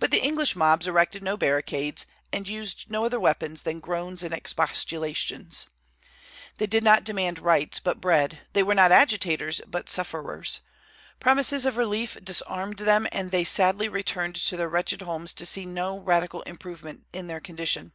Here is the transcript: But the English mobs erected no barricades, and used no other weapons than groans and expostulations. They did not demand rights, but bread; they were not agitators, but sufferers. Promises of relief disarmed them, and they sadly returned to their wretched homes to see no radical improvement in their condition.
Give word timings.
But 0.00 0.10
the 0.10 0.20
English 0.20 0.56
mobs 0.56 0.88
erected 0.88 1.22
no 1.22 1.36
barricades, 1.36 2.06
and 2.32 2.48
used 2.48 2.90
no 2.90 3.04
other 3.04 3.20
weapons 3.20 3.62
than 3.62 3.78
groans 3.78 4.24
and 4.24 4.34
expostulations. 4.34 5.68
They 6.58 6.66
did 6.66 6.82
not 6.82 7.04
demand 7.04 7.38
rights, 7.38 7.78
but 7.78 8.00
bread; 8.00 8.40
they 8.52 8.64
were 8.64 8.74
not 8.74 8.90
agitators, 8.90 9.60
but 9.68 9.88
sufferers. 9.88 10.60
Promises 11.20 11.64
of 11.66 11.76
relief 11.76 12.16
disarmed 12.24 12.78
them, 12.78 13.06
and 13.12 13.30
they 13.30 13.44
sadly 13.44 13.88
returned 13.88 14.34
to 14.34 14.56
their 14.56 14.68
wretched 14.68 15.02
homes 15.02 15.32
to 15.34 15.46
see 15.46 15.66
no 15.66 15.98
radical 16.00 16.42
improvement 16.42 17.06
in 17.12 17.28
their 17.28 17.38
condition. 17.38 17.92